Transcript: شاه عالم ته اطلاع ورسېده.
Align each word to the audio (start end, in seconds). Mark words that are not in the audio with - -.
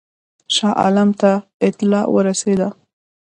شاه 0.55 0.73
عالم 0.81 1.09
ته 1.19 1.31
اطلاع 1.67 2.05
ورسېده. 2.13 2.67